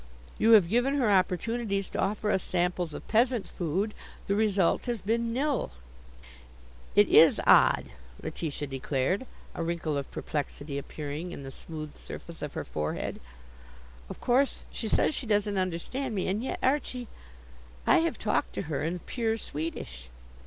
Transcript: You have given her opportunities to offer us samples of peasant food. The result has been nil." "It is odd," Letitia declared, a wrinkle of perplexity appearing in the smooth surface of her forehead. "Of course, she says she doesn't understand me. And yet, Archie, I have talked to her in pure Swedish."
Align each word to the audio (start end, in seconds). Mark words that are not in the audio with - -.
You 0.39 0.53
have 0.53 0.67
given 0.67 0.95
her 0.95 1.11
opportunities 1.11 1.87
to 1.91 1.99
offer 1.99 2.31
us 2.31 2.41
samples 2.41 2.95
of 2.95 3.07
peasant 3.07 3.47
food. 3.47 3.93
The 4.25 4.33
result 4.33 4.87
has 4.87 4.99
been 4.99 5.31
nil." 5.31 5.69
"It 6.95 7.07
is 7.07 7.39
odd," 7.45 7.85
Letitia 8.19 8.67
declared, 8.67 9.27
a 9.53 9.61
wrinkle 9.61 9.97
of 9.97 10.09
perplexity 10.09 10.79
appearing 10.79 11.31
in 11.33 11.43
the 11.43 11.51
smooth 11.51 11.95
surface 11.97 12.41
of 12.41 12.53
her 12.55 12.65
forehead. 12.65 13.19
"Of 14.09 14.19
course, 14.19 14.63
she 14.71 14.87
says 14.87 15.13
she 15.13 15.27
doesn't 15.27 15.59
understand 15.59 16.15
me. 16.15 16.27
And 16.27 16.43
yet, 16.43 16.57
Archie, 16.63 17.07
I 17.85 17.99
have 17.99 18.17
talked 18.17 18.53
to 18.53 18.63
her 18.63 18.81
in 18.81 18.97
pure 19.05 19.37
Swedish." 19.37 20.09